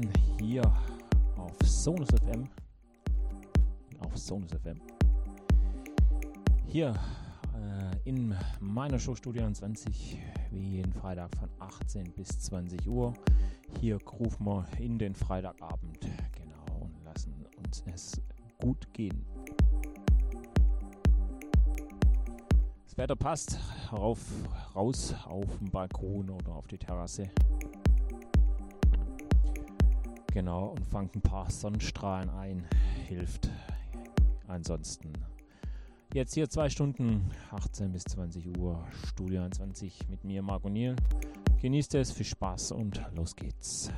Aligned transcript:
willkommen 0.00 0.12
hier 0.40 0.62
auf 1.36 1.56
Sonus 1.64 2.08
FM. 2.08 2.48
Auf 3.98 4.16
Sonus 4.16 4.50
FM. 4.52 4.80
Hier 6.66 6.94
äh, 7.54 8.08
in 8.08 8.34
meiner 8.60 8.98
Show 8.98 9.14
Studio 9.14 9.50
20, 9.50 10.18
wie 10.52 10.76
jeden 10.76 10.92
Freitag 10.92 11.34
von 11.36 11.48
18 11.58 12.12
bis 12.12 12.28
20 12.28 12.88
Uhr. 12.88 13.12
Hier 13.80 13.98
rufen 14.06 14.44
wir 14.46 14.66
in 14.78 14.98
den 14.98 15.14
Freitagabend, 15.14 16.00
genau, 16.32 16.80
und 16.80 17.04
lassen 17.04 17.34
uns 17.64 17.84
es 17.92 18.20
gut 18.58 18.92
gehen. 18.92 19.26
Das 22.84 22.96
Wetter 22.96 23.16
passt, 23.16 23.58
rauf, 23.92 24.20
raus 24.74 25.14
auf 25.26 25.58
den 25.58 25.70
Balkon 25.70 26.30
oder 26.30 26.52
auf 26.52 26.66
die 26.68 26.78
Terrasse. 26.78 27.30
Genau, 30.32 30.68
und 30.68 30.86
fangt 30.86 31.16
ein 31.16 31.22
paar 31.22 31.50
Sonnenstrahlen 31.50 32.30
ein, 32.30 32.66
hilft. 33.08 33.48
Ansonsten 34.46 35.12
jetzt 36.14 36.34
hier 36.34 36.48
zwei 36.48 36.68
Stunden, 36.68 37.30
18 37.50 37.92
bis 37.92 38.04
20 38.04 38.58
Uhr, 38.58 38.84
Studio 39.08 39.42
21 39.42 40.08
mit 40.08 40.24
mir, 40.24 40.42
Marco 40.42 40.68
Niel. 40.68 40.96
Genießt 41.60 41.94
es, 41.96 42.12
viel 42.12 42.26
Spaß 42.26 42.72
und 42.72 43.00
los 43.14 43.36
geht's. 43.36 43.90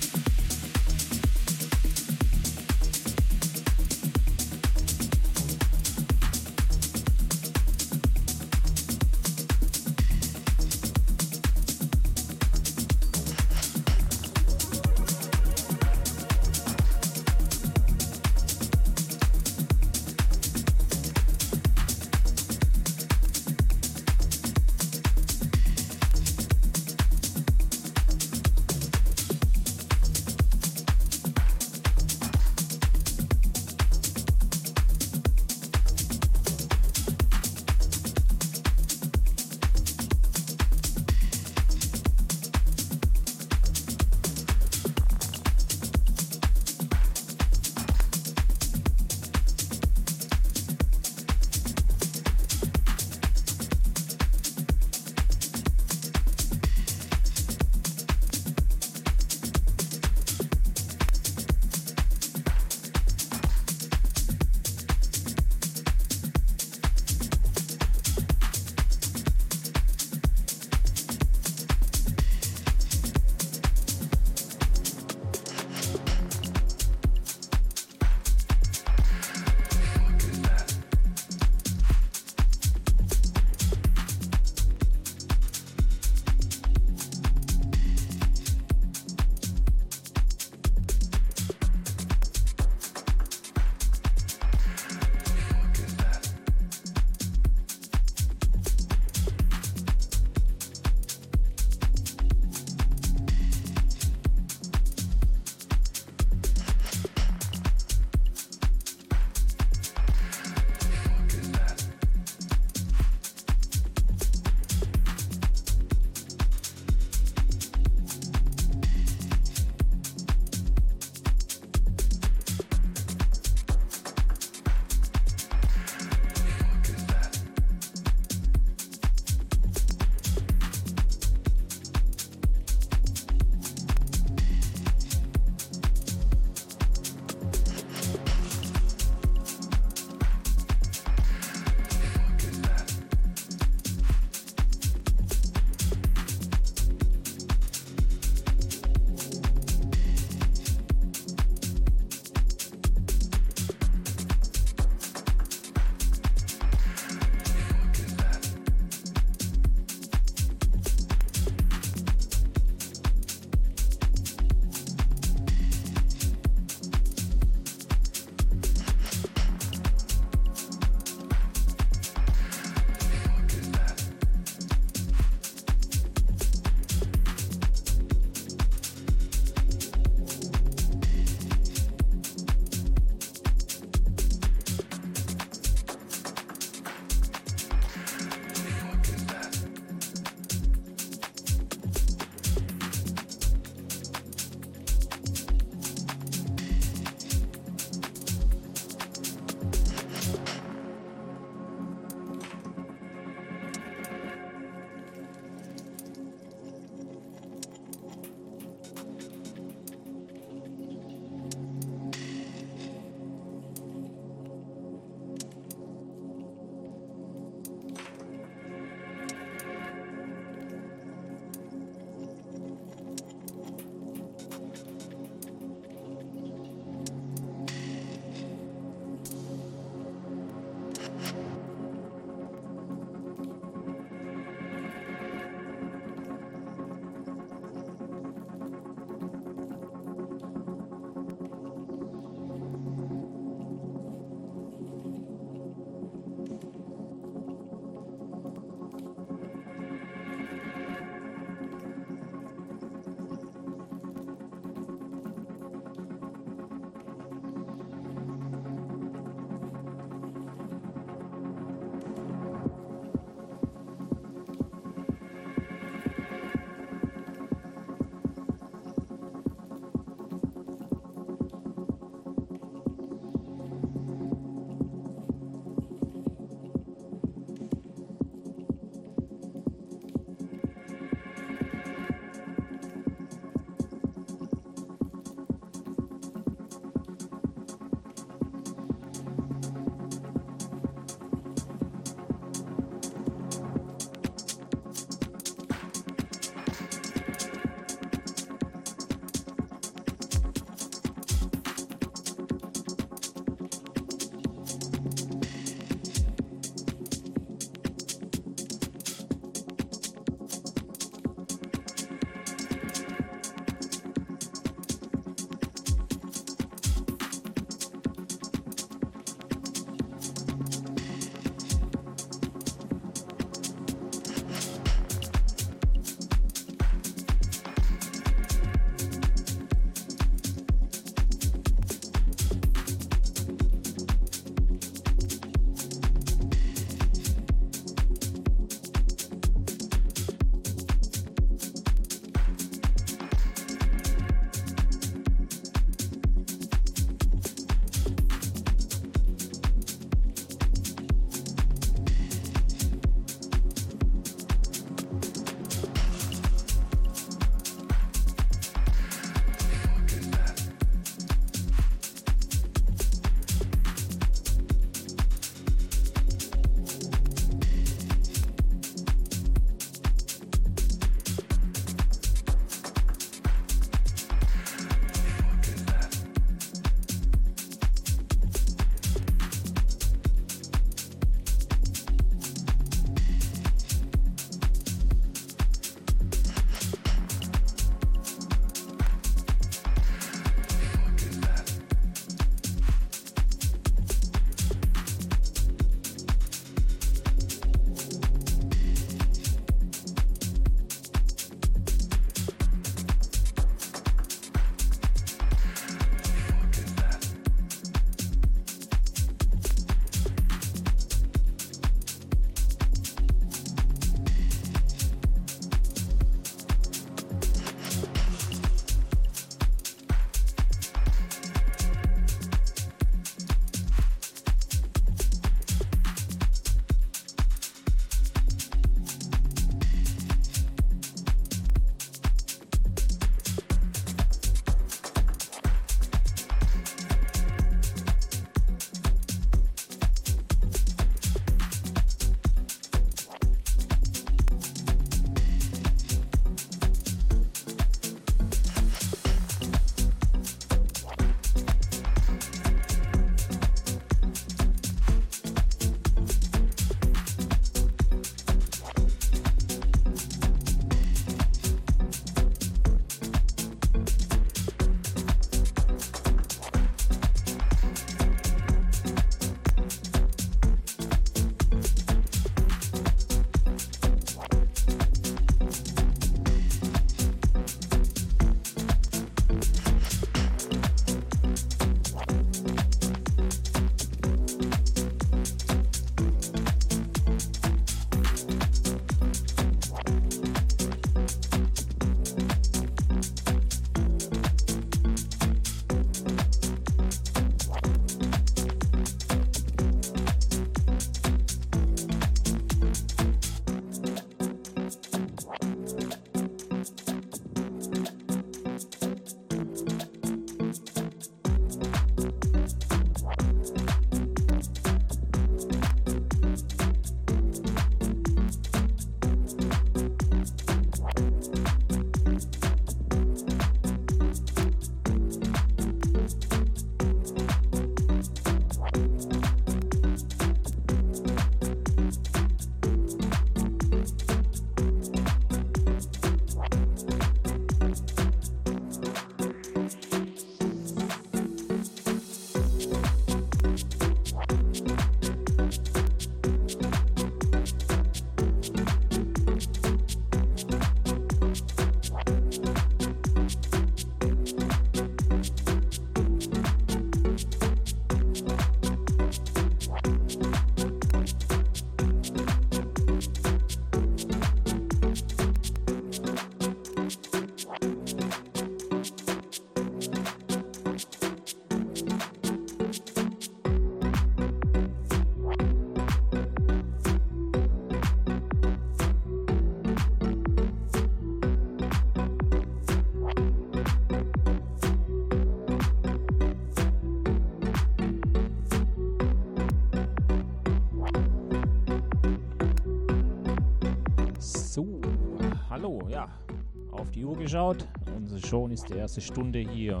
Uhr 597.24 597.36
geschaut 597.36 597.86
und 598.14 598.46
schon 598.46 598.70
ist 598.70 598.88
die 598.88 598.94
erste 598.94 599.20
Stunde 599.20 599.58
hier 599.58 600.00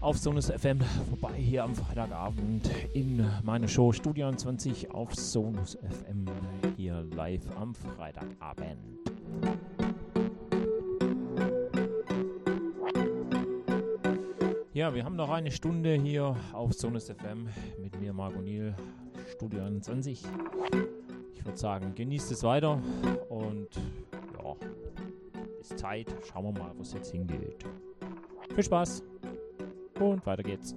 auf 0.00 0.18
Sonus 0.18 0.50
FM 0.50 0.80
vorbei 1.08 1.36
hier 1.36 1.64
am 1.64 1.74
Freitagabend 1.74 2.68
in 2.92 3.24
meiner 3.44 3.68
Show 3.68 3.92
Studio 3.92 4.32
20 4.32 4.90
auf 4.90 5.14
Sonus 5.14 5.78
FM 5.80 6.26
hier 6.76 7.04
live 7.14 7.44
am 7.56 7.74
Freitagabend. 7.74 8.78
Ja, 14.74 14.94
wir 14.94 15.04
haben 15.04 15.16
noch 15.16 15.30
eine 15.30 15.50
Stunde 15.50 15.94
hier 15.94 16.34
auf 16.52 16.72
Sonus 16.72 17.08
FM 17.08 17.48
mit 17.80 18.00
mir, 18.00 18.12
Marco 18.12 18.40
Niel, 18.40 18.74
Studio 19.30 19.62
21. 19.62 20.24
Ich 21.34 21.44
würde 21.44 21.58
sagen, 21.58 21.94
genießt 21.94 22.32
es 22.32 22.42
weiter 22.42 22.80
und 23.28 23.68
ja, 24.42 24.56
ist 25.62 25.78
Zeit. 25.78 26.06
Schauen 26.24 26.44
wir 26.44 26.62
mal, 26.62 26.72
wo 26.76 26.82
es 26.82 26.92
jetzt 26.92 27.12
hingeht. 27.12 27.64
Viel 28.54 28.64
Spaß 28.64 29.04
und 30.00 30.26
weiter 30.26 30.42
geht's. 30.42 30.74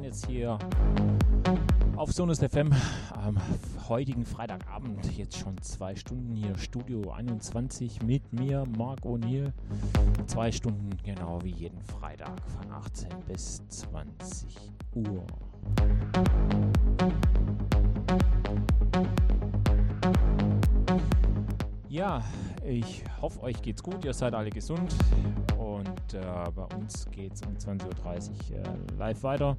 Jetzt 0.00 0.26
hier 0.26 0.58
auf 1.96 2.12
Sonus 2.12 2.38
FM 2.38 2.72
am 3.10 3.36
heutigen 3.88 4.24
Freitagabend. 4.24 5.04
Jetzt 5.18 5.36
schon 5.36 5.60
zwei 5.60 5.94
Stunden 5.94 6.34
hier, 6.34 6.56
Studio 6.56 7.10
21 7.10 8.02
mit 8.02 8.32
mir, 8.32 8.64
Marc 8.78 9.00
O'Neill. 9.00 9.52
Zwei 10.26 10.50
Stunden 10.50 10.90
genau 11.04 11.42
wie 11.42 11.50
jeden 11.50 11.80
Freitag 11.82 12.40
von 12.46 12.72
18 12.72 13.08
bis 13.26 13.66
20 13.68 14.56
Uhr. 14.94 15.26
Ja, 21.88 22.22
ich 22.64 23.04
hoffe, 23.20 23.42
euch 23.42 23.60
geht's 23.60 23.82
gut, 23.82 24.04
ihr 24.04 24.14
seid 24.14 24.34
alle 24.34 24.50
gesund 24.50 24.94
äh, 26.14 26.20
bei 26.54 26.64
uns 26.76 27.06
geht 27.10 27.34
es 27.34 27.42
um 27.42 27.54
20.30 27.54 28.30
Uhr 28.50 28.58
äh, 28.58 28.98
live 28.98 29.22
weiter 29.22 29.56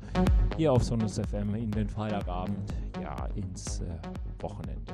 hier 0.57 0.71
auf 0.71 0.83
Sonus 0.83 1.19
FM 1.19 1.55
in 1.55 1.71
den 1.71 1.89
Freitagabend, 1.89 2.73
ja, 3.01 3.27
ins 3.35 3.81
äh, 3.81 3.85
Wochenende. 4.39 4.93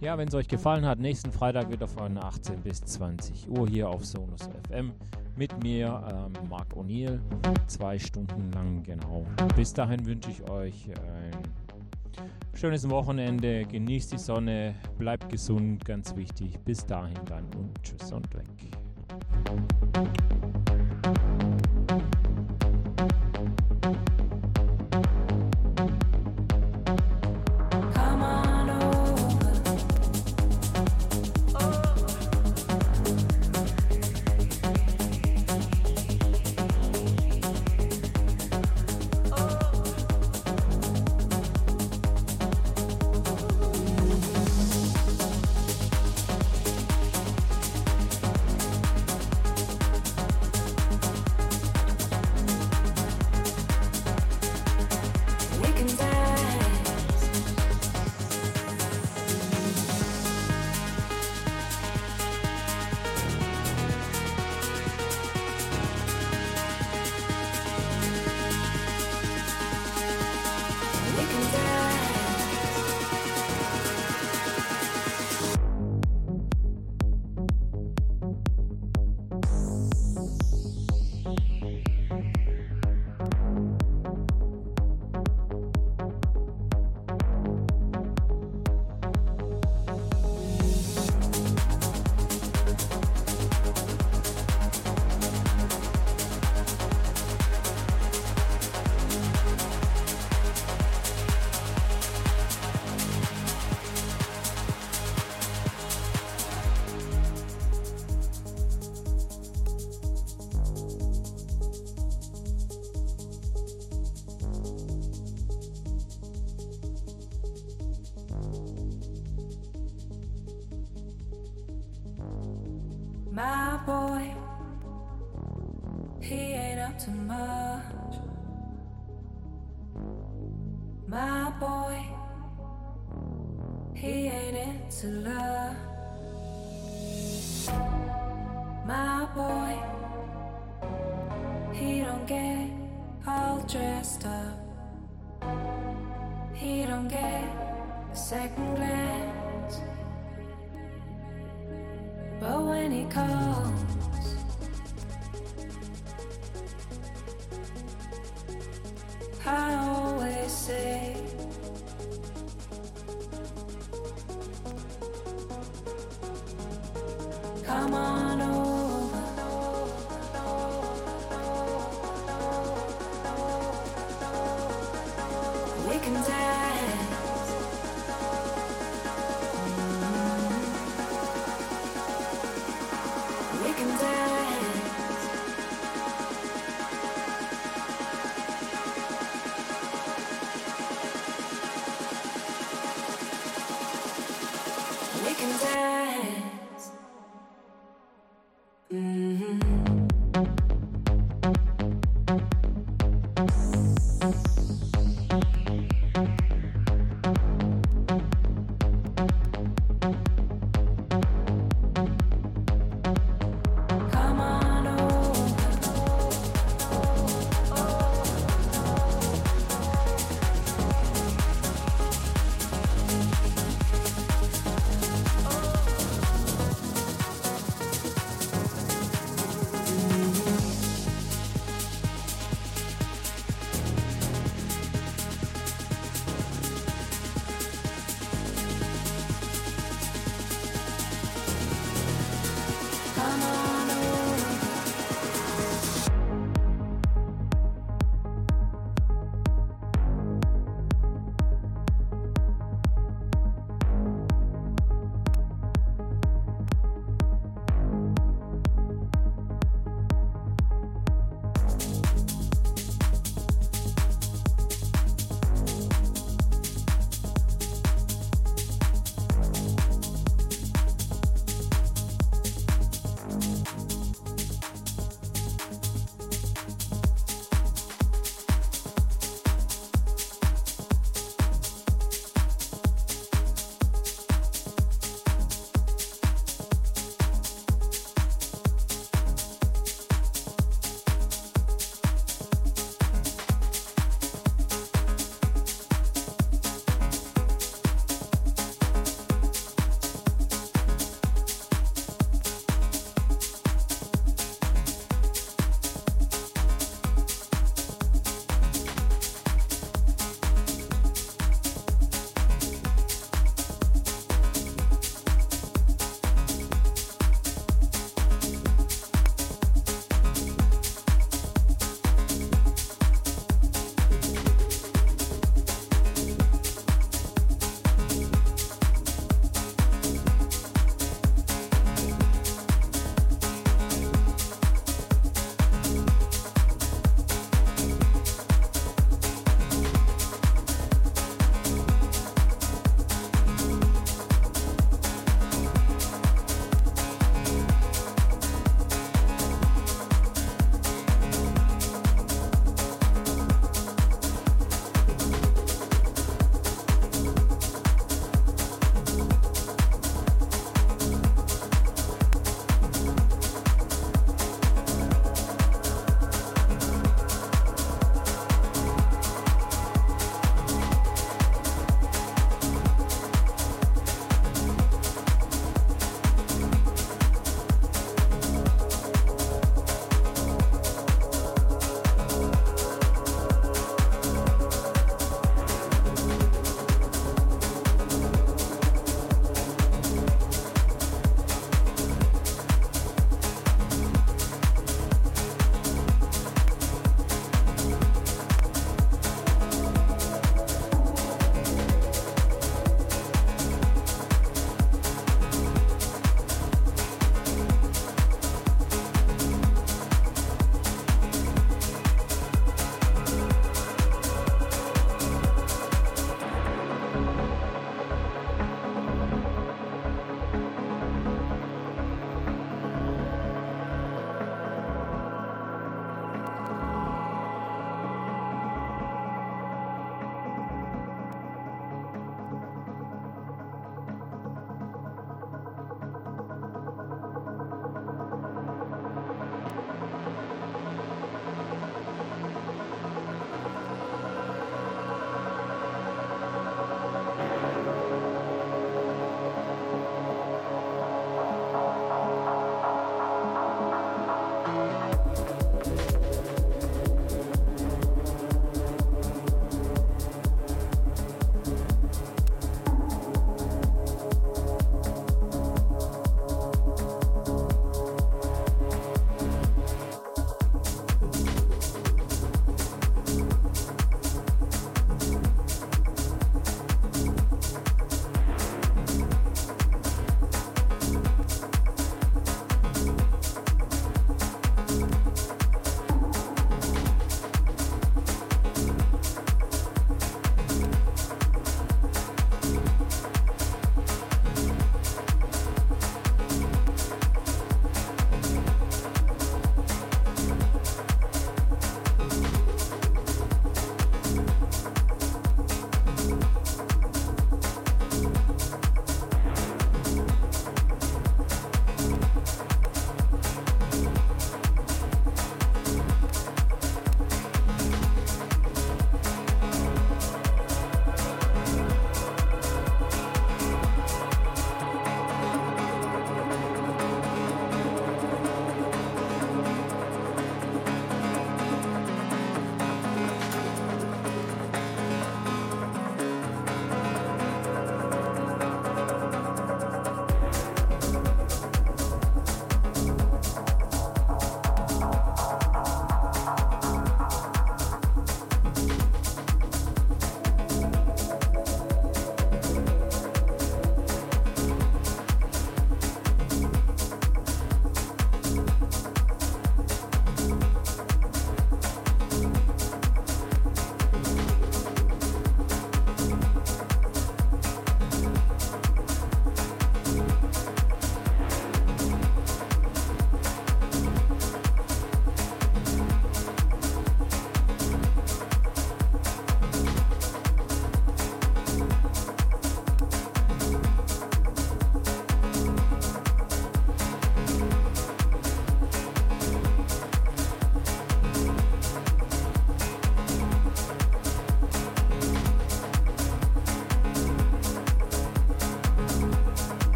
Ja, 0.00 0.16
wenn 0.16 0.28
es 0.28 0.34
euch 0.34 0.48
gefallen 0.48 0.86
hat, 0.86 0.98
nächsten 0.98 1.32
Freitag 1.32 1.70
wieder 1.70 1.88
von 1.88 2.18
18 2.18 2.60
bis 2.60 2.80
20 2.82 3.48
Uhr 3.50 3.68
hier 3.68 3.88
auf 3.88 4.04
Sonus 4.04 4.48
FM 4.68 4.92
mit 5.36 5.62
mir, 5.62 6.02
ähm, 6.10 6.48
Marc 6.48 6.72
O'Neill, 6.74 7.20
zwei 7.66 7.98
Stunden 7.98 8.50
lang 8.52 8.82
genau. 8.82 9.24
Bis 9.56 9.72
dahin 9.72 10.04
wünsche 10.04 10.30
ich 10.30 10.48
euch 10.50 10.90
ein 10.90 11.47
Schönes 12.58 12.90
Wochenende, 12.90 13.64
genießt 13.66 14.10
die 14.10 14.18
Sonne, 14.18 14.74
bleibt 14.98 15.28
gesund, 15.28 15.84
ganz 15.84 16.16
wichtig. 16.16 16.58
Bis 16.64 16.84
dahin 16.84 17.14
dann 17.26 17.44
und 17.56 17.80
tschüss 17.84 18.10
und 18.10 18.34
weg. 18.34 18.48